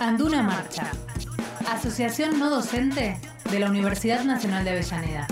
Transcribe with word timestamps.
Anduna 0.00 0.42
Marcha, 0.42 0.90
Asociación 1.68 2.38
No 2.38 2.48
Docente 2.48 3.18
de 3.50 3.58
la 3.60 3.68
Universidad 3.68 4.24
Nacional 4.24 4.64
de 4.64 4.70
Avellaneda. 4.70 5.26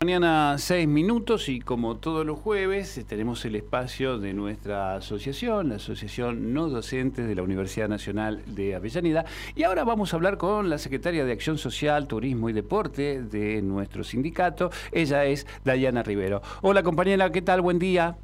Mañana 0.00 0.56
seis 0.58 0.88
minutos 0.88 1.48
y 1.48 1.60
como 1.60 1.98
todos 1.98 2.26
los 2.26 2.40
jueves 2.40 2.98
eh, 2.98 3.04
tenemos 3.04 3.44
el 3.44 3.54
espacio 3.54 4.18
de 4.18 4.34
nuestra 4.34 4.96
asociación, 4.96 5.68
la 5.68 5.76
Asociación 5.76 6.52
No 6.52 6.68
Docentes 6.68 7.28
de 7.28 7.36
la 7.36 7.44
Universidad 7.44 7.88
Nacional 7.88 8.42
de 8.46 8.74
Avellaneda. 8.74 9.24
Y 9.54 9.62
ahora 9.62 9.84
vamos 9.84 10.12
a 10.12 10.16
hablar 10.16 10.36
con 10.36 10.68
la 10.68 10.78
secretaria 10.78 11.24
de 11.24 11.30
Acción 11.30 11.56
Social, 11.56 12.08
Turismo 12.08 12.50
y 12.50 12.52
Deporte 12.52 13.22
de 13.22 13.62
nuestro 13.62 14.02
sindicato. 14.02 14.72
Ella 14.90 15.24
es 15.24 15.46
Dayana 15.64 16.02
Rivero. 16.02 16.42
Hola 16.62 16.82
compañera, 16.82 17.30
¿qué 17.30 17.42
tal? 17.42 17.60
Buen 17.60 17.78
día. 17.78 18.16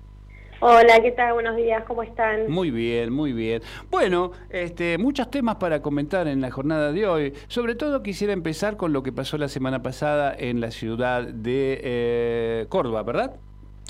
Hola, 0.63 1.01
¿qué 1.01 1.13
tal? 1.13 1.33
Buenos 1.33 1.57
días, 1.57 1.83
¿cómo 1.85 2.03
están? 2.03 2.51
Muy 2.51 2.71
bien, 2.71 3.11
muy 3.11 3.33
bien. 3.33 3.63
Bueno, 3.91 4.33
este, 4.51 4.99
muchos 4.99 5.31
temas 5.31 5.57
para 5.57 5.81
comentar 5.81 6.29
en 6.29 6.43
la 6.43 6.51
jornada 6.51 6.93
de 6.93 7.07
hoy. 7.07 7.33
Sobre 7.49 7.75
todo 7.75 8.03
quisiera 8.03 8.35
empezar 8.35 8.77
con 8.77 8.93
lo 8.93 9.03
que 9.03 9.11
pasó 9.11 9.39
la 9.39 9.49
semana 9.49 9.81
pasada 9.81 10.35
en 10.39 10.61
la 10.61 10.71
ciudad 10.71 11.23
de 11.23 11.81
eh, 11.83 12.67
Córdoba, 12.69 13.03
¿verdad? 13.05 13.37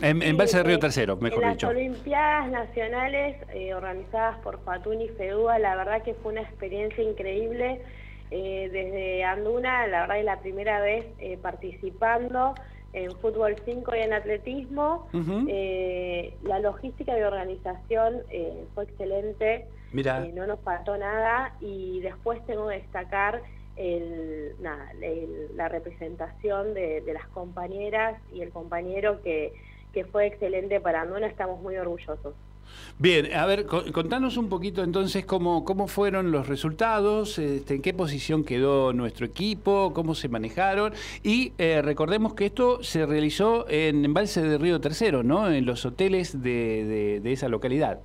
En, 0.00 0.22
en 0.22 0.36
Balsa 0.36 0.58
de 0.58 0.62
Río 0.62 0.78
Tercero, 0.78 1.16
mejor 1.16 1.42
en 1.42 1.50
dicho. 1.50 1.66
Las 1.66 1.74
Olimpiadas 1.74 2.50
Nacionales 2.52 3.36
eh, 3.52 3.74
organizadas 3.74 4.38
por 4.38 4.62
Fatún 4.62 5.00
y 5.00 5.08
Fedúa, 5.08 5.58
la 5.58 5.74
verdad 5.74 6.04
que 6.04 6.14
fue 6.14 6.30
una 6.30 6.42
experiencia 6.42 7.02
increíble. 7.02 7.82
Eh, 8.30 8.68
desde 8.70 9.24
Anduna, 9.24 9.88
la 9.88 10.02
verdad 10.02 10.18
es 10.20 10.24
la 10.24 10.38
primera 10.38 10.80
vez 10.80 11.04
participando 11.42 12.54
en 12.92 13.12
fútbol 13.18 13.56
5 13.64 13.94
y 13.94 13.98
en 14.00 14.12
atletismo. 14.12 15.08
eh, 15.48 16.36
la 16.42 16.58
logística 16.58 17.14
de 17.14 17.24
organización 17.24 18.22
eh, 18.30 18.64
fue 18.74 18.84
excelente, 18.84 19.66
Mira. 19.92 20.24
Eh, 20.24 20.32
no 20.32 20.46
nos 20.46 20.60
faltó 20.60 20.96
nada 20.96 21.54
y 21.60 22.00
después 22.00 22.44
tengo 22.46 22.68
que 22.68 22.76
destacar 22.76 23.42
el, 23.76 24.54
nada, 24.60 24.92
el, 25.00 25.56
la 25.56 25.68
representación 25.68 26.74
de, 26.74 27.00
de, 27.00 27.12
las 27.12 27.26
compañeras 27.28 28.20
y 28.32 28.42
el 28.42 28.50
compañero 28.50 29.20
que, 29.22 29.52
que 29.92 30.04
fue 30.04 30.26
excelente 30.26 30.80
para 30.80 31.02
Andona, 31.02 31.26
estamos 31.26 31.60
muy 31.60 31.76
orgullosos. 31.76 32.34
Bien, 32.98 33.32
a 33.32 33.46
ver, 33.46 33.64
contanos 33.66 34.36
un 34.36 34.50
poquito 34.50 34.82
entonces 34.82 35.24
cómo, 35.24 35.64
cómo 35.64 35.86
fueron 35.86 36.32
los 36.32 36.48
resultados, 36.48 37.38
este, 37.38 37.76
en 37.76 37.82
qué 37.82 37.94
posición 37.94 38.44
quedó 38.44 38.92
nuestro 38.92 39.24
equipo, 39.24 39.92
cómo 39.94 40.14
se 40.14 40.28
manejaron 40.28 40.92
y 41.22 41.52
eh, 41.56 41.80
recordemos 41.82 42.34
que 42.34 42.44
esto 42.46 42.82
se 42.82 43.06
realizó 43.06 43.66
en 43.70 44.04
Embalse 44.04 44.42
de 44.42 44.58
Río 44.58 44.80
Tercero, 44.80 45.22
¿no? 45.22 45.50
En 45.50 45.64
los 45.64 45.86
hoteles 45.86 46.42
de, 46.42 46.84
de, 46.84 47.20
de 47.20 47.32
esa 47.32 47.48
localidad. 47.48 48.00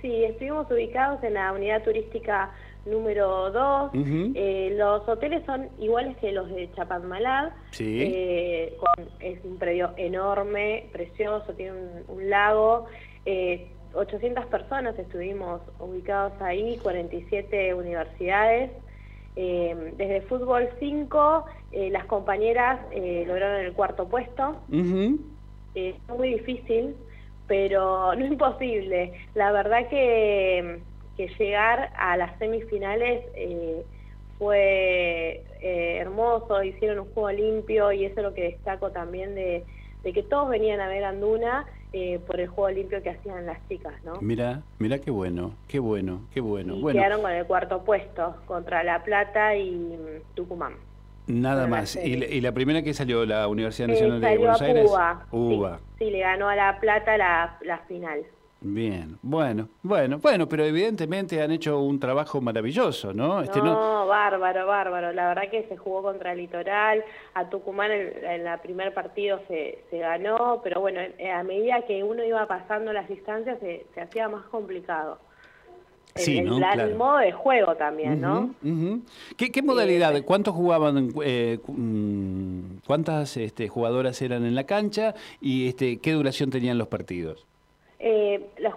Sí, 0.00 0.24
estuvimos 0.24 0.68
ubicados 0.68 1.22
en 1.22 1.34
la 1.34 1.52
unidad 1.52 1.84
turística 1.84 2.50
número 2.84 3.52
2. 3.52 3.94
Uh 3.94 3.96
-huh. 3.96 4.32
eh, 4.34 4.74
los 4.76 5.08
hoteles 5.08 5.44
son 5.46 5.68
iguales 5.78 6.16
que 6.16 6.32
los 6.32 6.48
de 6.50 6.68
Chapadmalal. 6.74 7.52
Sí. 7.70 8.00
Eh, 8.02 8.76
con, 8.80 9.08
es 9.20 9.38
un 9.44 9.56
predio 9.58 9.92
enorme, 9.96 10.88
precioso, 10.92 11.52
tiene 11.52 11.72
un, 11.72 12.16
un 12.16 12.30
lago. 12.30 12.86
Eh, 13.24 13.68
800 13.94 14.46
personas 14.46 14.98
estuvimos 14.98 15.60
ubicados 15.78 16.32
ahí, 16.40 16.78
47 16.82 17.74
universidades. 17.74 18.70
Eh, 19.36 19.94
desde 19.96 20.20
fútbol 20.22 20.68
5, 20.78 21.44
eh, 21.72 21.90
las 21.90 22.04
compañeras 22.04 22.80
eh, 22.90 23.24
lograron 23.26 23.64
el 23.64 23.72
cuarto 23.72 24.08
puesto. 24.08 24.56
Uh 24.70 24.76
-huh. 24.76 25.18
es 25.74 25.94
muy 26.08 26.34
difícil, 26.34 26.94
pero 27.46 28.14
no 28.16 28.26
imposible. 28.26 29.12
La 29.34 29.52
verdad 29.52 29.88
que, 29.88 30.80
que 31.16 31.28
llegar 31.38 31.92
a 31.96 32.16
las 32.16 32.38
semifinales 32.38 33.24
fue 34.38 35.44
hermoso, 35.60 36.62
hicieron 36.64 36.98
un 36.98 37.14
juego 37.14 37.30
limpio 37.30 37.92
y 37.92 38.04
eso 38.04 38.20
es 38.20 38.22
lo 38.24 38.34
que 38.34 38.42
destaco 38.42 38.90
también 38.90 39.36
de, 39.36 39.64
de 40.02 40.12
que 40.12 40.24
todos 40.24 40.48
venían 40.48 40.80
a 40.80 40.88
ver 40.88 41.04
Anduna 41.04 41.64
eh, 41.92 42.20
por 42.26 42.40
el 42.40 42.48
juego 42.48 42.70
limpio 42.70 43.02
que 43.02 43.10
hacían 43.10 43.44
las 43.46 43.58
chicas, 43.68 43.92
¿no? 44.04 44.20
Mira, 44.20 44.62
mira 44.78 44.98
qué 44.98 45.10
bueno, 45.10 45.54
qué 45.68 45.78
bueno, 45.78 46.22
qué 46.32 46.40
bueno. 46.40 46.76
Y 46.76 46.80
bueno. 46.80 47.00
quedaron 47.00 47.22
con 47.22 47.30
el 47.30 47.44
cuarto 47.46 47.84
puesto 47.84 48.36
contra 48.46 48.82
La 48.82 49.04
Plata 49.04 49.54
y 49.56 49.70
mm, 49.70 50.34
Tucumán. 50.34 50.74
Nada 51.26 51.66
más. 51.66 51.96
¿Y 51.96 52.16
la, 52.16 52.26
¿Y 52.26 52.40
la, 52.40 52.52
primera 52.52 52.82
que 52.82 52.94
salió 52.94 53.24
la 53.24 53.46
Universidad 53.46 53.88
Nacional 53.88 54.24
eh, 54.24 54.28
de 54.28 54.38
Buenos 54.38 54.60
a 54.60 54.64
Aires? 54.64 54.90
Uva. 54.90 55.26
Uva. 55.30 55.78
Sí, 55.98 56.06
sí, 56.06 56.10
le 56.10 56.20
ganó 56.20 56.48
a 56.48 56.56
La 56.56 56.80
Plata 56.80 57.16
la, 57.16 57.58
la 57.62 57.78
final. 57.80 58.22
Bien, 58.64 59.18
bueno, 59.22 59.68
bueno, 59.82 60.18
bueno, 60.18 60.48
pero 60.48 60.64
evidentemente 60.64 61.42
han 61.42 61.50
hecho 61.50 61.80
un 61.80 61.98
trabajo 61.98 62.40
maravilloso, 62.40 63.12
¿no? 63.12 63.42
Este, 63.42 63.58
no, 63.58 63.74
no, 63.74 64.06
bárbaro, 64.06 64.66
bárbaro. 64.66 65.12
La 65.12 65.28
verdad 65.28 65.50
que 65.50 65.64
se 65.68 65.76
jugó 65.76 66.02
contra 66.02 66.32
el 66.32 66.38
Litoral, 66.38 67.02
a 67.34 67.50
Tucumán 67.50 67.90
en, 67.90 68.24
en 68.24 68.46
el 68.46 68.58
primer 68.60 68.94
partido 68.94 69.40
se, 69.48 69.82
se, 69.90 69.98
ganó, 69.98 70.60
pero 70.62 70.80
bueno, 70.80 71.00
a 71.00 71.42
medida 71.42 71.82
que 71.82 72.04
uno 72.04 72.22
iba 72.24 72.46
pasando 72.46 72.92
las 72.92 73.08
distancias 73.08 73.58
se, 73.58 73.84
se 73.94 74.00
hacía 74.00 74.28
más 74.28 74.44
complicado. 74.44 75.18
Sí, 76.14 76.38
el, 76.38 76.44
¿no? 76.46 76.56
el, 76.56 76.58
claro. 76.58 76.82
el, 76.82 76.94
modo 76.94 77.18
de 77.18 77.32
juego 77.32 77.74
también, 77.74 78.20
¿no? 78.20 78.54
Uh 78.62 78.68
-huh, 78.68 78.72
uh 78.72 78.96
-huh. 78.96 79.02
¿Qué, 79.36 79.50
¿Qué, 79.50 79.62
modalidad? 79.62 80.22
¿Cuántos 80.24 80.54
jugaban? 80.54 81.08
Eh, 81.24 81.58
¿Cuántas 82.86 83.36
este, 83.36 83.68
jugadoras 83.68 84.20
eran 84.20 84.44
en 84.44 84.54
la 84.54 84.64
cancha? 84.64 85.14
¿Y 85.40 85.68
este, 85.68 85.98
qué 85.98 86.12
duración 86.12 86.50
tenían 86.50 86.76
los 86.78 86.88
partidos? 86.88 87.46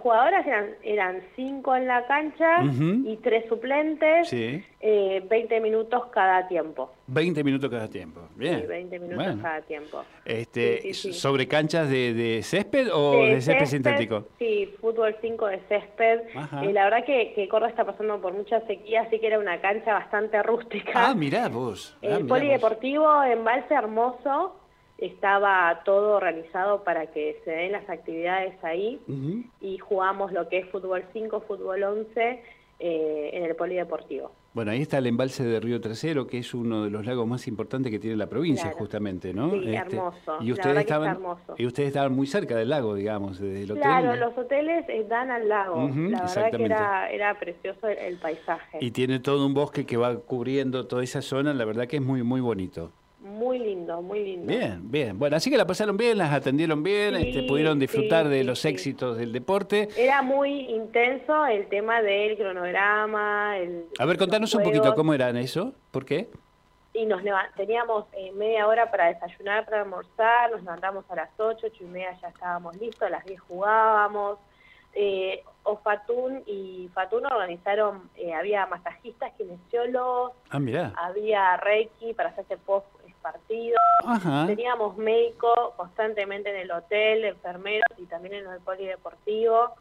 Eh, 0.06 0.08
jugadoras 0.08 0.46
eran, 0.46 0.66
eran 0.84 1.22
cinco 1.34 1.74
en 1.74 1.86
la 1.88 2.06
cancha 2.06 2.62
uh 2.62 2.66
-huh. 2.66 3.12
y 3.12 3.16
tres 3.16 3.44
suplentes, 3.48 4.28
sí. 4.28 4.62
eh, 4.80 5.24
20 5.28 5.60
minutos 5.60 6.06
cada 6.12 6.46
tiempo. 6.46 6.90
20 7.08 7.42
minutos 7.42 7.68
cada 7.70 7.88
tiempo, 7.88 8.20
bien. 8.36 8.60
Sí, 8.60 8.66
20 8.66 8.98
minutos 9.00 9.24
bueno. 9.24 9.42
cada 9.42 9.60
tiempo. 9.62 10.04
Este, 10.24 10.80
sí, 10.82 10.94
sí, 10.94 11.12
¿Sobre 11.12 11.48
canchas 11.48 11.90
de, 11.90 12.14
de, 12.14 12.42
césped 12.42 12.88
o 12.92 13.12
de, 13.12 13.18
de 13.18 13.40
césped, 13.40 13.40
césped, 13.40 13.66
sintético? 13.66 14.26
Sí, 14.38 14.74
fútbol 14.80 15.16
5 15.20 15.46
de 15.48 15.60
césped. 15.68 16.20
Eh, 16.62 16.72
la 16.72 16.84
verdad 16.84 17.04
que, 17.04 17.32
que, 17.34 17.48
Córdoba 17.48 17.70
está 17.70 17.84
pasando 17.84 18.20
por 18.20 18.32
mucha 18.32 18.60
sequía, 18.66 19.02
así 19.02 19.18
que 19.18 19.26
era 19.26 19.38
una 19.38 19.60
cancha 19.60 19.92
bastante 19.92 20.40
rústica. 20.50 20.92
Ah, 20.94 21.14
mirá 21.14 21.48
vos. 21.48 21.96
Ah, 22.02 22.06
El 22.06 22.24
mirá 22.24 22.34
polideportivo 22.36 23.04
vos. 23.04 23.26
embalse 23.26 23.74
hermoso, 23.74 24.54
estaba 24.98 25.82
todo 25.84 26.16
organizado 26.16 26.82
para 26.82 27.06
que 27.06 27.40
se 27.44 27.50
den 27.50 27.72
las 27.72 27.88
actividades 27.88 28.62
ahí 28.64 29.00
uh 29.06 29.12
-huh. 29.12 29.44
y 29.60 29.78
jugamos 29.78 30.32
lo 30.32 30.48
que 30.48 30.58
es 30.58 30.68
fútbol 30.70 31.04
5, 31.12 31.40
fútbol 31.40 31.82
11 31.82 32.42
eh, 32.78 33.30
en 33.32 33.44
el 33.44 33.54
polideportivo. 33.56 34.32
Bueno, 34.52 34.70
ahí 34.70 34.80
está 34.80 34.98
el 34.98 35.06
embalse 35.06 35.44
de 35.44 35.60
Río 35.60 35.82
Tercero, 35.82 36.26
que 36.26 36.38
es 36.38 36.54
uno 36.54 36.84
de 36.84 36.90
los 36.90 37.04
lagos 37.04 37.26
más 37.26 37.46
importantes 37.46 37.92
que 37.92 37.98
tiene 37.98 38.16
la 38.16 38.26
provincia, 38.26 38.64
claro. 38.64 38.78
justamente, 38.78 39.34
¿no? 39.34 39.50
Sí, 39.50 39.74
este, 39.74 39.96
hermoso. 39.96 40.38
Y 40.40 40.52
ustedes, 40.52 40.78
estaban, 40.78 41.10
hermoso. 41.10 41.54
y 41.58 41.66
ustedes 41.66 41.88
estaban 41.88 42.14
muy 42.14 42.26
cerca 42.26 42.56
del 42.56 42.70
lago, 42.70 42.94
digamos, 42.94 43.38
desde 43.38 43.64
el 43.64 43.72
hotel. 43.72 43.82
Claro, 43.82 44.16
los 44.16 44.36
hoteles 44.38 44.86
dan 45.08 45.30
al 45.30 45.46
lago. 45.46 45.84
Uh 45.84 45.88
-huh, 45.88 46.10
la 46.10 46.22
verdad 46.22 46.50
que 46.58 46.64
era, 46.64 47.10
era 47.10 47.38
precioso 47.38 47.86
el, 47.86 47.98
el 47.98 48.16
paisaje. 48.16 48.78
Y 48.80 48.92
tiene 48.92 49.20
todo 49.20 49.44
un 49.44 49.52
bosque 49.52 49.84
que 49.84 49.98
va 49.98 50.16
cubriendo 50.16 50.86
toda 50.86 51.04
esa 51.04 51.20
zona, 51.20 51.52
la 51.52 51.66
verdad 51.66 51.86
que 51.86 51.96
es 51.96 52.02
muy, 52.02 52.22
muy 52.22 52.40
bonito. 52.40 52.92
Muy 53.26 53.58
lindo, 53.58 54.00
muy 54.02 54.22
lindo. 54.22 54.46
Bien, 54.46 54.80
bien. 54.88 55.18
Bueno, 55.18 55.36
así 55.36 55.50
que 55.50 55.56
la 55.56 55.66
pasaron 55.66 55.96
bien, 55.96 56.16
las 56.16 56.32
atendieron 56.32 56.84
bien, 56.84 57.16
sí, 57.16 57.28
este, 57.28 57.42
pudieron 57.42 57.76
disfrutar 57.78 58.26
sí, 58.26 58.30
de 58.30 58.44
los 58.44 58.60
sí. 58.60 58.68
éxitos 58.68 59.18
del 59.18 59.32
deporte. 59.32 59.88
Era 59.96 60.22
muy 60.22 60.60
intenso 60.70 61.44
el 61.46 61.66
tema 61.66 62.02
del 62.02 62.36
cronograma. 62.36 63.58
El, 63.58 63.86
a 63.98 64.04
ver, 64.04 64.16
contanos 64.16 64.54
un 64.54 64.62
poquito 64.62 64.94
cómo 64.94 65.12
eran 65.12 65.36
eso, 65.36 65.74
¿por 65.90 66.04
qué? 66.04 66.30
Y 66.92 67.04
nos 67.04 67.20
teníamos 67.56 68.06
eh, 68.12 68.30
media 68.32 68.68
hora 68.68 68.90
para 68.90 69.08
desayunar, 69.08 69.64
para 69.64 69.82
almorzar, 69.82 70.52
nos 70.52 70.62
levantamos 70.62 71.04
a 71.10 71.16
las 71.16 71.30
8, 71.36 71.66
8 71.66 71.76
y 71.80 71.84
media 71.84 72.16
ya 72.22 72.28
estábamos 72.28 72.76
listos, 72.76 73.02
a 73.02 73.10
las 73.10 73.24
10 73.24 73.40
jugábamos. 73.40 74.38
Eh, 74.94 75.42
Ofatún 75.64 76.42
y 76.46 76.88
Fatún 76.94 77.26
organizaron, 77.26 78.08
eh, 78.14 78.32
había 78.32 78.66
masajistas, 78.66 79.32
kinesiólogos, 79.36 80.32
ah, 80.50 80.92
había 80.96 81.56
Reiki 81.58 82.14
para 82.14 82.30
hacerse 82.30 82.56
post 82.56 82.86
partido. 83.32 83.78
Ajá. 84.04 84.46
Teníamos 84.46 84.96
médico 84.96 85.74
constantemente 85.76 86.50
en 86.50 86.56
el 86.56 86.70
hotel, 86.70 87.24
enfermeros 87.24 87.90
y 87.98 88.04
también 88.06 88.34
en 88.34 88.46
el 88.46 88.60
polideportivo. 88.60 89.72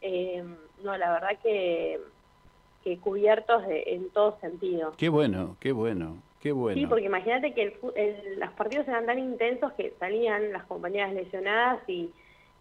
Eh, 0.00 0.42
no, 0.82 0.96
la 0.96 1.12
verdad 1.12 1.38
que, 1.42 2.00
que 2.82 2.98
cubiertos 2.98 3.66
de, 3.68 3.84
en 3.86 4.10
todo 4.10 4.38
sentido. 4.40 4.92
Qué 4.96 5.08
bueno, 5.08 5.56
qué 5.60 5.72
bueno. 5.72 6.16
Qué 6.40 6.52
bueno. 6.52 6.80
Sí, 6.80 6.86
porque 6.86 7.04
imagínate 7.04 7.52
que 7.52 7.62
el, 7.64 7.72
el, 7.96 8.40
los 8.40 8.50
partidos 8.52 8.88
eran 8.88 9.04
tan 9.04 9.18
intensos 9.18 9.72
que 9.74 9.92
salían 10.00 10.52
las 10.52 10.64
compañeras 10.64 11.12
lesionadas 11.12 11.86
y, 11.86 12.10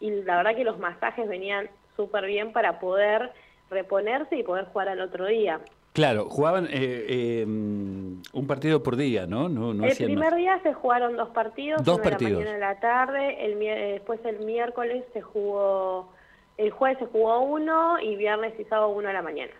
y 0.02 0.12
la 0.24 0.36
verdad 0.36 0.56
que 0.56 0.66
los 0.66 0.78
masajes 0.78 1.28
venían 1.30 1.70
súper 1.96 2.26
bien 2.26 2.52
para 2.52 2.80
poder 2.80 3.31
reponerse 3.70 4.36
y 4.36 4.44
poder 4.44 4.66
jugar 4.66 4.90
al 4.90 5.00
otro 5.00 5.28
día. 5.28 5.62
Claro, 5.94 6.30
jugaban 6.30 6.66
eh, 6.66 6.70
eh, 6.72 7.44
un 7.46 8.48
partido 8.48 8.84
por 8.84 8.96
día, 8.96 9.26
¿no? 9.26 9.50
no, 9.50 9.74
no 9.74 9.86
el 9.86 9.96
primer 9.98 10.32
más. 10.32 10.36
día 10.38 10.60
se 10.64 10.74
jugaron 10.74 11.18
dos 11.18 11.30
partidos, 11.30 11.84
dos 11.84 11.96
uno 11.96 12.04
partidos. 12.04 12.42
en 12.44 12.46
la 12.46 12.52
mañana 12.52 12.58
y 12.58 12.76
la 12.76 12.80
tarde, 12.80 13.46
el, 13.46 13.60
después 13.94 14.20
el 14.24 14.40
miércoles 14.46 15.04
se 15.14 15.22
jugó, 15.22 16.10
el 16.58 16.70
jueves 16.72 17.00
se 17.00 17.06
jugó 17.08 17.40
uno 17.42 18.00
y 18.00 18.16
viernes 18.16 18.54
y 18.60 18.64
sábado 18.66 18.90
uno 18.90 19.10
a 19.10 19.14
la 19.14 19.22
mañana. 19.24 19.52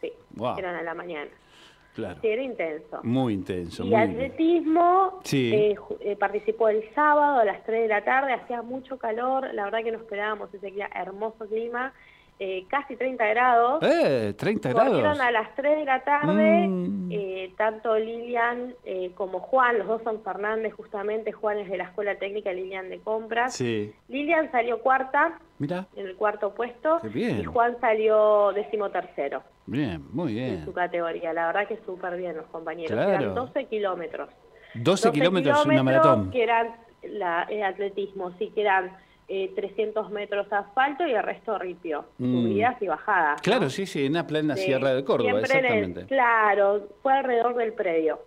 Sí. 0.00 0.12
Wow. 0.34 0.58
eran 0.58 0.74
a 0.74 0.82
la 0.82 0.92
mañana. 0.94 1.30
Claro. 1.94 2.18
Sí, 2.20 2.26
era 2.28 2.42
intenso. 2.42 3.00
Muy 3.04 3.32
intenso. 3.32 3.82
Y 3.84 3.86
muy 3.86 3.94
atletismo 4.02 5.20
Sí. 5.24 5.54
eh, 5.54 5.76
eh, 6.00 6.16
participó 6.16 6.68
el 6.68 6.82
sábado 6.94 7.38
a 7.38 7.44
las 7.46 7.64
3 7.64 7.82
de 7.82 7.88
la 7.88 8.04
tarde, 8.04 8.34
hacía 8.34 8.60
mucho 8.60 8.98
calor, 8.98 9.48
la 9.54 9.64
verdad 9.64 9.82
que 9.82 9.92
no 9.92 9.98
esperábamos 9.98 10.52
ese 10.52 10.74
hermoso 10.94 11.46
clima, 11.46 11.94
eh, 12.38 12.66
casi 12.68 12.96
30 12.96 13.26
grados. 13.28 13.82
Eh, 13.82 14.34
30 14.36 14.72
Corrieron 14.72 15.00
grados. 15.00 15.20
a 15.20 15.30
las 15.30 15.54
3 15.54 15.78
de 15.78 15.84
la 15.86 16.00
tarde, 16.04 16.66
Mm. 16.68 17.08
eh, 17.10 17.52
tanto 17.56 17.96
Lilian 17.98 18.74
eh, 18.84 19.10
como 19.14 19.40
Juan, 19.40 19.78
los 19.78 19.86
dos 19.88 20.02
son 20.02 20.22
Fernández 20.22 20.74
justamente, 20.74 21.32
Juan 21.32 21.58
es 21.58 21.70
de 21.70 21.78
la 21.78 21.84
Escuela 21.84 22.16
Técnica, 22.16 22.52
Lilian 22.52 22.90
de 22.90 22.98
Compras. 23.00 23.54
Sí. 23.54 23.92
Lilian 24.08 24.50
salió 24.52 24.80
cuarta, 24.82 25.38
Mira. 25.58 25.86
en 25.96 26.06
el 26.06 26.16
cuarto 26.16 26.52
puesto, 26.54 26.98
Qué 27.02 27.08
bien. 27.08 27.40
y 27.40 27.44
Juan 27.44 27.76
salió 27.80 28.52
decimotercero 28.52 29.42
Bien, 29.66 30.04
muy 30.12 30.38
en 30.38 30.44
bien. 30.56 30.64
su 30.64 30.72
categoría. 30.74 31.32
La 31.32 31.46
verdad 31.46 31.66
que 31.66 31.78
súper 31.86 32.16
bien 32.18 32.36
los 32.36 32.46
compañeros, 32.46 32.92
Claro. 32.92 33.12
eran 33.12 33.34
12 33.34 33.64
kilómetros. 33.64 34.28
12 34.74 35.10
kilómetros, 35.10 35.64
una 35.64 35.82
maratón. 35.82 36.30
que 36.30 36.42
eran 36.42 36.76
la, 37.02 37.44
el 37.44 37.62
atletismo, 37.62 38.32
sí, 38.38 38.50
que 38.54 38.60
eran 38.60 38.90
eh, 39.28 39.52
300 39.56 40.10
metros 40.10 40.46
asfalto 40.52 41.06
y 41.06 41.12
el 41.12 41.22
resto 41.22 41.58
ripio, 41.58 42.04
Mm. 42.18 42.32
subidas 42.42 42.80
y 42.82 42.86
bajadas. 42.86 43.38
¿no? 43.38 43.42
Claro, 43.42 43.70
sí, 43.70 43.84
sí, 43.86 44.06
en 44.06 44.12
la 44.14 44.26
plena 44.26 44.56
Sierra 44.56 44.94
de 44.94 45.04
Córdoba, 45.04 45.32
siempre 45.44 45.58
en 45.58 45.64
el- 45.64 45.72
exactamente. 45.72 46.06
claro, 46.14 46.88
fue 47.02 47.12
alrededor 47.12 47.54
del 47.56 47.72
predio. 47.72 48.20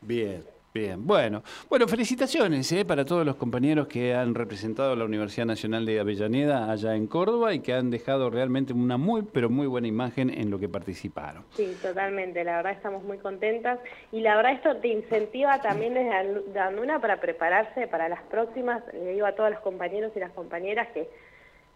Bien, 0.00 0.44
bien. 0.72 1.06
Bueno, 1.06 1.42
bueno, 1.68 1.88
felicitaciones 1.88 2.70
¿eh? 2.72 2.84
para 2.84 3.04
todos 3.04 3.24
los 3.24 3.36
compañeros 3.36 3.88
que 3.88 4.14
han 4.14 4.34
representado 4.34 4.92
a 4.92 4.96
la 4.96 5.04
Universidad 5.04 5.46
Nacional 5.46 5.86
de 5.86 6.00
Avellaneda 6.00 6.70
allá 6.70 6.94
en 6.94 7.06
Córdoba 7.06 7.54
y 7.54 7.60
que 7.60 7.74
han 7.74 7.90
dejado 7.90 8.30
realmente 8.30 8.72
una 8.72 8.96
muy, 8.96 9.22
pero 9.22 9.50
muy 9.50 9.66
buena 9.66 9.88
imagen 9.88 10.30
en 10.30 10.50
lo 10.50 10.58
que 10.58 10.68
participaron. 10.68 11.44
Sí, 11.54 11.76
totalmente, 11.82 12.44
la 12.44 12.56
verdad 12.56 12.72
estamos 12.72 13.02
muy 13.04 13.18
contentas 13.18 13.78
y 14.12 14.20
la 14.20 14.36
verdad 14.36 14.52
esto 14.52 14.76
te 14.76 14.88
incentiva 14.88 15.60
también 15.60 15.94
desde 15.94 16.60
Anduna 16.60 17.00
para 17.00 17.20
prepararse 17.20 17.86
para 17.86 18.08
las 18.08 18.22
próximas, 18.24 18.82
le 18.92 19.12
digo 19.12 19.26
a 19.26 19.32
todos 19.32 19.50
los 19.50 19.60
compañeros 19.60 20.12
y 20.14 20.20
las 20.20 20.32
compañeras 20.32 20.88
que 20.92 21.08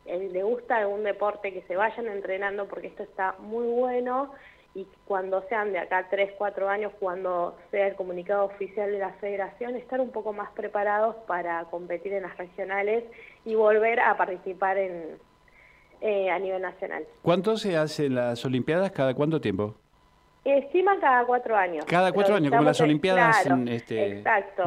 eh, 0.04 0.28
le 0.32 0.42
gusta 0.42 0.78
algún 0.78 1.04
deporte 1.04 1.52
que 1.52 1.62
se 1.62 1.76
vayan 1.76 2.06
entrenando 2.08 2.66
porque 2.66 2.88
esto 2.88 3.04
está 3.04 3.36
muy 3.38 3.66
bueno 3.66 4.32
y 4.74 4.86
cuando 5.04 5.42
sean 5.48 5.72
de 5.72 5.78
acá 5.78 6.06
3, 6.10 6.32
4 6.38 6.68
años, 6.68 6.92
cuando 6.98 7.56
sea 7.70 7.88
el 7.88 7.94
comunicado 7.94 8.44
oficial 8.44 8.90
de 8.90 8.98
la 8.98 9.12
federación, 9.14 9.76
estar 9.76 10.00
un 10.00 10.10
poco 10.10 10.32
más 10.32 10.50
preparados 10.52 11.16
para 11.26 11.64
competir 11.66 12.14
en 12.14 12.22
las 12.22 12.36
regionales 12.38 13.04
y 13.44 13.54
volver 13.54 14.00
a 14.00 14.16
participar 14.16 14.78
en, 14.78 15.18
eh, 16.00 16.30
a 16.30 16.38
nivel 16.38 16.62
nacional. 16.62 17.04
¿Cuánto 17.20 17.56
se 17.56 17.76
hacen 17.76 18.14
las 18.14 18.44
Olimpiadas? 18.44 18.92
¿Cada 18.92 19.14
cuánto 19.14 19.40
tiempo? 19.40 19.74
Estiman 20.44 20.98
cada 21.00 21.24
cuatro 21.24 21.56
años. 21.56 21.84
Cada 21.86 22.10
cuatro 22.12 22.34
años, 22.34 22.50
como 22.50 22.62
las 22.64 22.80
Olimpiadas, 22.80 23.42
claro, 23.42 23.60
en 23.62 23.68
este- 23.68 24.16
Exacto. 24.18 24.64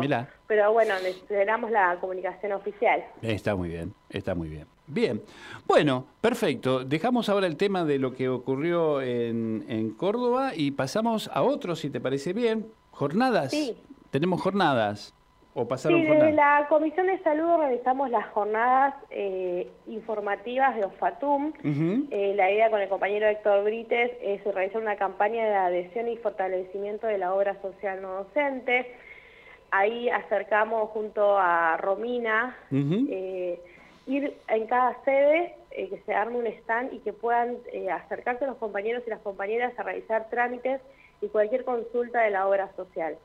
Pero 0.47 0.71
bueno, 0.71 0.93
necesitamos 1.03 1.69
la 1.69 1.97
comunicación 1.99 2.53
oficial. 2.53 3.03
Está 3.21 3.55
muy 3.55 3.69
bien, 3.69 3.93
está 4.09 4.35
muy 4.35 4.47
bien. 4.47 4.67
Bien, 4.87 5.21
bueno, 5.65 6.05
perfecto. 6.21 6.85
Dejamos 6.85 7.27
ahora 7.27 7.47
el 7.47 7.57
tema 7.57 7.83
de 7.83 7.97
lo 7.99 8.13
que 8.13 8.29
ocurrió 8.29 9.01
en, 9.01 9.65
en 9.67 9.89
Córdoba 9.91 10.51
y 10.55 10.71
pasamos 10.71 11.29
a 11.33 11.41
otro, 11.41 11.75
si 11.75 11.89
te 11.89 11.99
parece 11.99 12.33
bien. 12.33 12.67
Jornadas. 12.91 13.51
Sí. 13.51 13.75
Tenemos 14.11 14.41
jornadas. 14.41 15.13
¿O 15.57 15.65
pasaron 15.65 16.01
Sí, 16.01 16.05
desde 16.05 16.33
la 16.33 16.65
Comisión 16.67 17.07
de 17.07 17.17
Salud 17.19 17.49
organizamos 17.49 18.09
las 18.09 18.27
jornadas 18.27 18.93
eh, 19.09 19.69
informativas 19.87 20.75
de 20.75 20.83
OFATUM. 20.83 21.53
Eh, 22.11 22.33
la 22.35 22.51
idea 22.51 22.69
con 22.69 22.81
el 22.81 22.89
compañero 22.89 23.25
Héctor 23.25 23.63
Brites 23.63 24.11
es 24.21 24.43
realizar 24.43 24.81
una 24.81 24.97
campaña 24.97 25.45
de 25.45 25.55
adhesión 25.55 26.09
y 26.09 26.17
fortalecimiento 26.17 27.07
de 27.07 27.19
la 27.19 27.33
obra 27.33 27.55
social 27.61 28.01
no 28.01 28.25
docente. 28.25 28.97
Ahí 29.71 30.09
acercamos 30.09 30.89
junto 30.89 31.37
a 31.37 31.77
Romina 31.77 32.57
eh, 32.73 33.57
ir 34.07 34.35
en 34.49 34.67
cada 34.67 35.01
sede, 35.05 35.55
que 35.69 36.01
se 36.05 36.13
arme 36.13 36.37
un 36.37 36.47
stand 36.47 36.91
y 36.93 36.99
que 36.99 37.13
puedan 37.13 37.55
acercarse 37.93 38.45
los 38.45 38.57
compañeros 38.57 39.03
y 39.07 39.09
las 39.09 39.21
compañeras 39.21 39.71
a 39.79 39.83
realizar 39.83 40.29
trámites 40.29 40.81
y 41.21 41.27
cualquier 41.27 41.63
consulta 41.63 42.23
de 42.23 42.31
la 42.31 42.45
obra 42.45 42.69
social. 42.75 43.15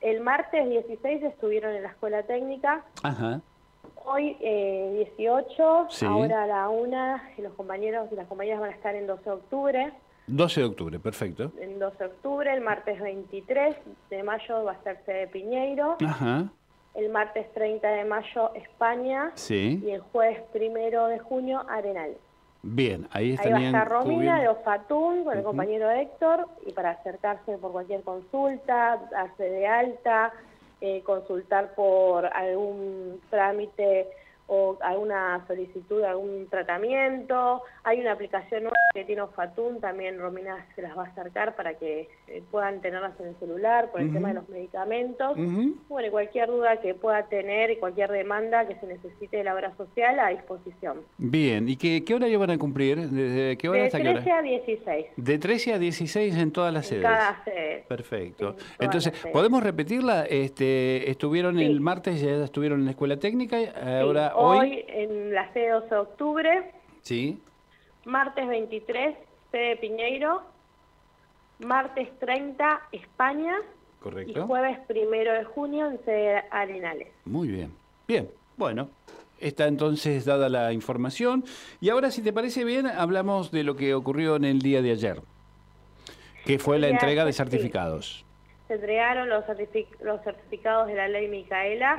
El 0.00 0.20
martes 0.20 0.68
16 0.68 1.22
estuvieron 1.24 1.74
en 1.74 1.82
la 1.82 1.88
escuela 1.88 2.22
técnica, 2.22 2.84
Ajá. 3.02 3.40
hoy 4.04 4.36
eh, 4.40 5.04
18, 5.16 5.86
Sí. 5.90 6.06
ahora 6.06 6.44
a 6.44 6.46
la 6.46 6.68
una, 6.68 7.30
y 7.36 7.42
los 7.42 7.52
compañeros 7.54 8.08
y 8.12 8.14
las 8.14 8.26
compañeras 8.28 8.60
van 8.60 8.70
a 8.70 8.74
estar 8.74 8.94
en 8.94 9.06
12 9.06 9.24
de 9.24 9.30
octubre. 9.30 9.92
12 10.28 10.60
de 10.60 10.66
octubre, 10.66 10.98
perfecto. 11.00 11.50
En 11.58 11.78
12 11.78 11.96
de 11.98 12.04
octubre, 12.10 12.52
el 12.52 12.60
martes 12.60 13.00
23 13.00 13.76
de 14.10 14.22
mayo 14.22 14.64
va 14.64 14.72
a 14.72 14.82
ser 14.82 15.02
sede 15.04 15.26
Piñeiro, 15.28 15.96
Ajá. 16.06 16.44
el 16.94 17.08
martes 17.08 17.52
30 17.54 17.88
de 17.88 18.04
mayo 18.04 18.54
España 18.54 19.32
Sí. 19.34 19.82
y 19.84 19.90
el 19.90 20.00
jueves 20.00 20.40
primero 20.52 21.06
de 21.06 21.18
junio 21.18 21.64
Arenal. 21.68 22.12
Bien, 22.62 23.08
ahí 23.12 23.36
Ahí 23.38 23.52
va 23.52 23.58
a 23.58 23.62
estar 23.62 23.88
Romina 23.88 24.40
de 24.40 24.48
Ofatún 24.48 25.24
con 25.24 25.36
el 25.36 25.44
compañero 25.44 25.90
Héctor 25.90 26.48
y 26.66 26.72
para 26.72 26.90
acercarse 26.90 27.56
por 27.58 27.72
cualquier 27.72 28.02
consulta, 28.02 29.00
darse 29.10 29.44
de 29.44 29.66
alta, 29.66 30.32
eh, 30.80 31.02
consultar 31.04 31.74
por 31.74 32.26
algún 32.26 33.20
trámite 33.30 34.08
o 34.50 34.76
alguna 34.80 35.44
solicitud 35.46 36.02
algún 36.02 36.46
tratamiento. 36.50 37.62
Hay 37.84 38.00
una 38.00 38.12
aplicación 38.12 38.62
nueva 38.64 38.76
que 38.94 39.04
tiene 39.04 39.22
Ofatún, 39.22 39.80
también 39.80 40.18
Romina 40.18 40.66
se 40.74 40.82
las 40.82 40.96
va 40.96 41.04
a 41.04 41.06
acercar 41.08 41.54
para 41.54 41.74
que 41.74 42.08
eh, 42.26 42.42
puedan 42.50 42.80
tenerlas 42.80 43.12
en 43.20 43.28
el 43.28 43.36
celular 43.38 43.90
por 43.90 44.00
el 44.00 44.12
tema 44.12 44.28
de 44.28 44.34
los 44.34 44.48
medicamentos. 44.48 45.32
Ujú. 45.36 45.76
Bueno, 45.88 46.08
y 46.08 46.10
cualquier 46.10 46.48
duda 46.48 46.80
que 46.80 46.94
pueda 46.94 47.24
tener 47.28 47.70
y 47.70 47.76
cualquier 47.76 48.10
demanda 48.10 48.66
que 48.66 48.74
se 48.76 48.86
necesite 48.86 49.36
de 49.38 49.44
la 49.44 49.54
obra 49.54 49.76
social 49.76 50.18
a 50.18 50.28
disposición. 50.30 51.00
Bien, 51.18 51.68
¿y 51.68 51.76
qué, 51.76 52.02
qué 52.04 52.14
horario 52.14 52.38
van 52.38 52.50
a 52.50 52.58
cumplir? 52.58 52.98
¿Desde 53.08 53.56
qué 53.58 53.68
hora 53.68 53.80
De 53.80 53.86
hasta 53.86 53.98
qué 53.98 54.04
13 54.04 54.20
hora? 54.30 54.38
a 54.38 54.42
16. 54.42 55.06
De 55.16 55.38
13 55.38 55.74
a 55.74 55.78
16 55.78 56.36
en 56.36 56.52
todas 56.52 56.72
las 56.72 56.84
En 56.90 56.98
sedes. 57.00 57.02
cada 57.02 57.44
sede. 57.44 57.84
Perfecto. 57.88 58.56
Entonces. 58.78 59.12
¿podemos 59.32 59.62
repetirla? 59.62 60.24
Este, 60.24 61.10
estuvieron 61.10 61.56
Sí. 61.58 61.64
el 61.64 61.80
martes, 61.80 62.20
ya 62.20 62.44
estuvieron 62.44 62.80
en 62.80 62.84
la 62.86 62.90
escuela 62.92 63.18
técnica, 63.18 63.58
Sí, 63.58 63.66
ahora 64.02 64.32
hoy, 64.38 64.58
hoy. 64.58 64.84
en 64.88 65.34
la 65.34 65.52
sede 65.52 65.70
12 65.70 65.88
de 65.88 65.96
octubre, 66.00 66.72
Sí. 67.02 67.40
martes 68.04 68.46
23, 68.48 69.16
sede 69.50 69.76
Piñeiro, 69.76 70.42
martes 71.60 72.08
30, 72.20 72.80
España, 72.92 73.56
y 73.60 74.02
Correcto. 74.02 74.46
jueves 74.46 74.78
primero 74.86 75.32
de 75.32 75.44
junio 75.44 75.88
en 75.90 75.98
sede 76.04 76.44
Arenales. 76.50 77.08
Muy 77.24 77.48
bien. 77.48 77.72
Bien, 78.06 78.30
bueno. 78.56 78.90
Está 79.40 79.68
entonces 79.68 80.24
dada 80.24 80.48
la 80.48 80.72
información. 80.72 81.44
Y 81.80 81.90
ahora, 81.90 82.10
si 82.10 82.22
te 82.22 82.32
parece 82.32 82.64
bien, 82.64 82.88
hablamos 82.88 83.52
de 83.52 83.62
lo 83.62 83.76
que 83.76 83.94
ocurrió 83.94 84.34
en 84.34 84.44
el 84.44 84.58
día 84.60 84.82
de 84.82 84.90
ayer, 84.90 85.22
que 86.44 86.58
fue 86.58 86.80
la 86.80 86.88
entrega 86.88 87.24
de 87.24 87.32
certificados. 87.32 88.24
Se 88.68 88.74
entregaron 88.74 89.28
los, 89.28 89.44
certific- 89.46 89.98
los 90.00 90.22
certificados 90.22 90.86
de 90.88 90.94
la 90.94 91.08
ley 91.08 91.26
Micaela, 91.28 91.96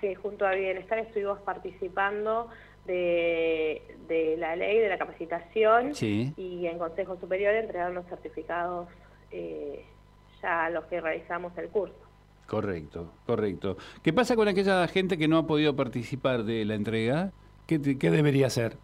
que 0.00 0.14
junto 0.14 0.46
a 0.46 0.52
Bienestar 0.52 0.98
estuvimos 1.00 1.40
participando 1.40 2.48
de, 2.86 3.82
de 4.08 4.36
la 4.38 4.56
ley, 4.56 4.78
de 4.78 4.88
la 4.88 4.98
capacitación, 4.98 5.94
Sí. 5.94 6.32
y 6.36 6.66
en 6.66 6.78
Consejo 6.78 7.16
Superior 7.18 7.54
entregaron 7.54 7.94
los 7.94 8.06
certificados 8.06 8.88
eh, 9.30 9.84
ya 10.40 10.64
a 10.66 10.70
los 10.70 10.84
que 10.86 11.00
realizamos 11.00 11.56
el 11.58 11.68
curso. 11.68 11.94
Correcto, 12.46 13.12
correcto. 13.26 13.76
¿Qué 14.02 14.12
pasa 14.12 14.36
con 14.36 14.46
aquella 14.48 14.86
gente 14.88 15.16
que 15.16 15.28
no 15.28 15.38
ha 15.38 15.46
podido 15.46 15.74
participar 15.74 16.42
de 16.44 16.64
la 16.64 16.74
entrega? 16.74 17.30
¿Qué, 17.66 17.80
qué 17.98 18.10
debería 18.10 18.46
hacer? 18.48 18.76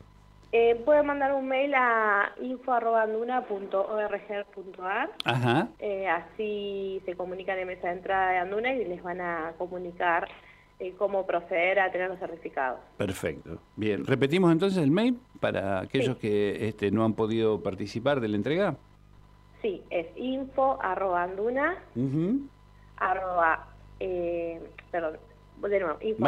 Eh, 0.51 0.81
pueden 0.85 1.05
mandar 1.05 1.35
un 1.35 1.47
mail 1.47 1.75
a 1.75 2.33
info.anduna.org.ar, 2.41 5.11
Ajá. 5.27 5.69
eh, 5.79 6.09
así 6.09 7.03
se 7.05 7.15
comunican 7.17 7.59
en 7.59 7.69
mesa 7.69 7.89
de 7.89 7.93
entrada 7.95 8.31
de 8.31 8.39
Anduna 8.39 8.73
y 8.73 8.87
les 8.87 9.03
van 9.03 9.21
a 9.21 9.53
comunicar 9.59 10.27
eh, 10.79 10.95
cómo 10.97 11.27
proceder 11.27 11.79
a 11.81 11.93
tener 11.93 12.09
los 12.09 12.19
certificados. 12.19 12.81
Perfecto. 12.97 13.61
Bien, 13.77 14.07
repetimos 14.07 14.51
entonces 14.51 14.83
el 14.83 14.91
mail 14.91 15.19
para 15.39 15.81
aquellos 15.81 16.17
que 16.17 16.67
este, 16.69 16.91
no 16.91 17.05
han 17.05 17.13
podido 17.13 17.63
participar 17.63 18.21
de 18.21 18.29
la 18.29 18.37
entrega. 18.37 18.77
Sí, 19.61 19.83
es 19.91 20.07
info 20.17 20.79
arroba 20.81 21.25
anduna 21.25 21.77
Ujú. 21.95 22.49
arroba, 22.97 23.67
eh, 24.01 24.63
perdón, 24.91 25.19
de 25.61 25.81
nuevo, 25.81 25.99
info 26.01 26.25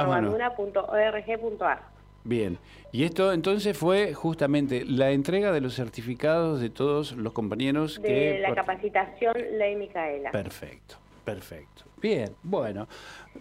Bien, 2.25 2.59
y 2.93 3.05
esto 3.05 3.33
entonces 3.33 3.77
fue 3.77 4.13
justamente 4.15 4.85
la 4.85 5.11
entrega 5.11 5.53
de 5.53 5.61
los 5.61 5.75
certificados 5.75 6.61
de 6.61 6.69
todos 6.71 7.13
los 7.13 7.33
compañeros 7.33 8.01
De 8.03 8.09
que... 8.09 8.39
la 8.41 8.55
capacitación 8.55 9.35
Ley 9.59 9.75
Micaela. 9.77 10.31
Perfecto, 10.31 10.97
perfecto. 11.25 11.85
Bien, 12.03 12.31
bueno, 12.43 12.87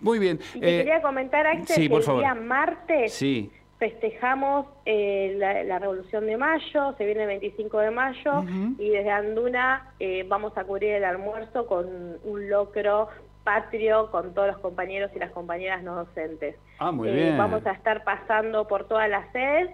muy 0.02 0.20
bien. 0.20 0.40
Y 0.56 0.60
te 0.62 0.76
Eh, 0.76 0.78
quería 0.80 1.02
comentar, 1.02 1.46
Axel, 1.48 1.76
sí, 1.76 1.82
que 1.84 1.90
por 1.90 2.00
el 2.00 2.06
favor. 2.06 2.22
día 2.22 2.36
martes 2.36 3.14
Sí, 3.14 3.52
festejamos 3.80 4.66
eh, 4.86 5.34
la, 5.38 5.80
Revolución 5.80 6.26
de 6.26 6.38
Mayo, 6.38 6.94
se 6.98 7.06
viene 7.06 7.22
el 7.22 7.28
25 7.28 7.80
de 7.80 7.92
mayo, 7.92 8.44
y 8.78 8.90
desde 8.90 9.10
Anduna 9.10 9.94
eh, 10.00 10.26
vamos 10.28 10.58
a 10.58 10.64
cubrir 10.66 10.92
el 10.92 11.04
almuerzo 11.06 11.66
con 11.68 12.18
un 12.24 12.50
locro 12.50 13.08
patrio 13.44 14.12
con 14.12 14.34
todos 14.34 14.50
los 14.50 14.58
compañeros 14.60 15.12
y 15.16 15.20
las 15.20 15.32
compañeras 15.32 15.84
no 15.84 15.96
docentes. 15.96 16.56
Ah, 16.78 16.92
muy 16.92 17.10
bien. 17.12 17.38
Vamos 17.38 17.66
a 17.66 17.72
estar 17.72 18.04
pasando 18.04 18.68
por 18.68 18.88
todas 18.88 19.10
las 19.10 19.32
sedes 19.32 19.70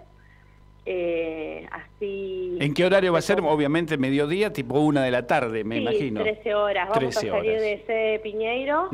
eh, 0.88 1.66
así... 1.72 2.56
¿En 2.60 2.72
qué 2.72 2.84
horario 2.84 3.12
va 3.12 3.18
a 3.18 3.22
ser? 3.22 3.40
Obviamente 3.40 3.98
mediodía, 3.98 4.52
tipo 4.52 4.78
una 4.78 5.02
de 5.02 5.10
la 5.10 5.26
tarde, 5.26 5.64
me 5.64 5.76
sí, 5.76 5.82
imagino. 5.82 6.22
13 6.22 6.54
horas. 6.54 6.88
Vamos 6.88 7.16
a 7.16 7.20
salir 7.20 7.60
de 7.60 7.82
sede 7.86 8.18
Piñeiro. 8.20 8.88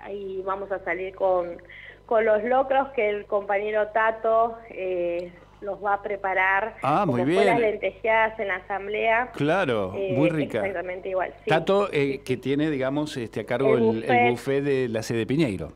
Ahí 0.00 0.42
vamos 0.44 0.70
a 0.70 0.78
salir 0.84 1.14
con, 1.14 1.56
con 2.06 2.24
los 2.24 2.42
locros 2.44 2.88
que 2.90 3.10
el 3.10 3.26
compañero 3.26 3.88
Tato 3.88 4.56
eh, 4.70 5.32
los 5.62 5.82
va 5.82 5.94
a 5.94 6.02
preparar. 6.02 6.76
Ah, 6.82 7.04
muy 7.06 7.24
bien. 7.24 7.46
las 7.46 7.60
lentejeadas 7.60 8.38
en 8.38 8.48
la 8.48 8.56
asamblea. 8.56 9.30
Claro, 9.32 9.94
eh, 9.96 10.14
muy 10.16 10.28
rica. 10.28 10.58
Exactamente 10.58 11.08
igual. 11.08 11.32
Tato 11.46 11.88
que 11.90 12.36
tiene, 12.40 12.70
digamos, 12.70 13.16
este, 13.16 13.40
a 13.40 13.46
cargo 13.46 13.76
el, 13.76 14.04
el 14.04 14.30
buffet 14.30 14.62
de 14.62 14.88
la 14.88 15.02
sede 15.02 15.26
Piñeiro. 15.26 15.72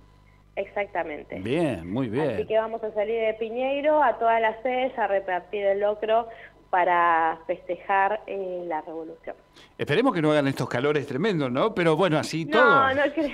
Exactamente. 0.57 1.39
Bien, 1.41 1.91
muy 1.91 2.09
bien. 2.09 2.31
Así 2.31 2.47
que 2.47 2.57
vamos 2.57 2.83
a 2.83 2.91
salir 2.93 3.21
de 3.21 3.35
Piñeiro 3.35 4.03
a 4.03 4.19
todas 4.19 4.41
las 4.41 4.61
sedes 4.63 4.99
a 4.99 5.07
repartir 5.07 5.65
el 5.65 5.81
locro 5.81 6.29
para 6.71 7.39
festejar 7.47 8.23
eh, 8.27 8.65
la 8.67 8.81
revolución. 8.83 9.37
Esperemos 9.79 10.15
que 10.15 10.23
no 10.23 10.31
hagan 10.31 10.49
estos 10.49 10.69
calores 10.69 11.07
tremendos, 11.07 11.51
¿no? 11.51 11.75
Pero 11.75 11.97
bueno, 11.97 12.19
así 12.19 12.47
todo. 12.47 12.65
No, 12.65 12.95
no 13.07 13.13
creo. 13.13 13.31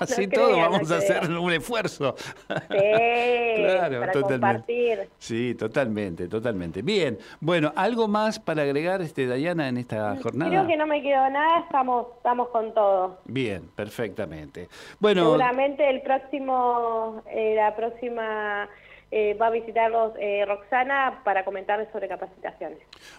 así 0.00 0.26
todo, 0.26 0.56
vamos 0.56 0.90
a 0.90 0.96
hacer 0.96 1.30
un 1.30 1.52
esfuerzo. 1.52 2.16
Sí, 2.18 2.44
claro, 3.56 4.00
para 4.00 4.12
compartir. 4.12 5.08
Sí, 5.18 5.54
totalmente, 5.54 6.28
totalmente. 6.28 6.82
Bien, 6.82 7.18
bueno, 7.40 7.72
¿algo 7.76 8.08
más 8.08 8.38
para 8.38 8.62
agregar, 8.62 9.02
este, 9.02 9.26
Dayana, 9.26 9.68
en 9.68 9.78
esta 9.78 10.16
jornada? 10.22 10.50
Creo 10.50 10.66
que 10.66 10.76
no 10.76 10.86
me 10.86 11.00
quedó 11.02 11.30
nada, 11.30 11.60
estamos, 11.60 12.06
estamos 12.16 12.48
con 12.48 12.74
todo. 12.74 13.18
Bien, 13.24 13.70
perfectamente. 13.74 14.68
Bueno. 14.98 15.22
Seguramente 15.24 15.88
el 15.88 16.02
próximo, 16.02 17.22
eh, 17.30 17.54
la 17.56 17.74
próxima 17.74 18.68
eh, 19.16 19.34
va 19.34 19.46
a 19.46 19.50
visitarlos 19.50 20.12
eh, 20.18 20.44
Roxana 20.44 21.20
para 21.22 21.44
comentarles 21.44 21.86
sobre 21.92 22.08
capacitaciones. 22.08 22.78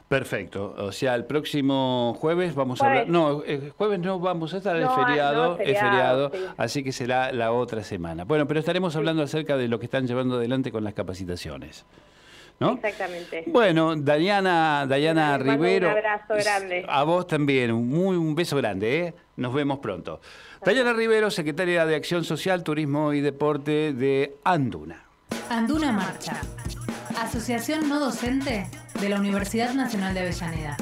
Perfecto. 0.10 0.76
O 0.78 0.92
sea, 0.92 1.16
el 1.16 1.24
próximo 1.24 2.18
jueves 2.20 2.54
vamos 2.54 2.82
a 2.82 2.88
hablar. 2.88 3.08
No, 3.08 3.44
el 3.44 3.72
jueves 3.72 4.00
no 4.00 4.20
vamos 4.20 4.54
a 4.54 4.58
estar, 4.58 4.76
es 4.76 4.90
feriado, 4.92 5.58
es 5.58 5.80
feriado, 5.80 6.32
así 6.58 6.84
que 6.84 6.92
será 6.92 7.32
la 7.32 7.54
otra 7.54 7.82
semana. 7.82 8.26
Bueno, 8.26 8.46
pero 8.46 8.60
estaremos 8.60 8.94
hablando 8.98 9.24
acerca 9.24 9.56
de 9.56 9.70
lo 9.70 9.80
que 9.80 9.86
están 9.86 10.06
llevando 10.06 10.36
adelante 10.36 10.70
con 10.70 10.84
las 10.84 10.94
capacitaciones. 10.94 11.86
¿No? 12.60 12.74
Exactamente. 12.74 13.46
Bueno, 13.48 13.96
Dayana, 13.96 14.86
Dayana 14.88 15.38
Rivero. 15.38 15.88
Un 15.88 15.94
abrazo 15.94 16.36
grande. 16.36 16.86
A 16.90 17.04
vos 17.06 17.26
también, 17.26 17.72
un, 17.72 17.88
muy, 17.88 18.18
un 18.18 18.36
beso 18.36 18.58
grande, 18.58 19.00
¿eh? 19.00 19.14
Nos 19.38 19.54
vemos 19.54 19.80
pronto. 19.80 20.20
Dayana 20.62 20.92
Rivero, 20.92 21.32
secretaria 21.32 21.86
de 21.86 21.96
Acción 21.96 22.26
Social, 22.26 22.64
Turismo 22.64 23.14
y 23.14 23.22
Deporte 23.22 23.94
de 23.94 24.36
Anduna. 24.44 25.05
Anduna 25.50 25.92
Marcha, 25.92 26.42
Asociación 27.22 27.88
No 27.88 28.00
Docente 28.00 28.70
de 29.00 29.10
la 29.10 29.20
Universidad 29.20 29.74
Nacional 29.74 30.14
de 30.14 30.22
Avellaneda. 30.22 30.78